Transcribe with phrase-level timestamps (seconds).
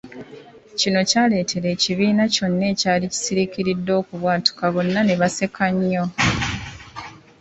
[0.79, 6.03] Kino ky’aleetera ekibiina kyonna ekyali kisiriikiridde okubwatuka bonna ne baseka nnyo.